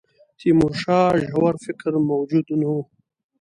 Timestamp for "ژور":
1.27-1.53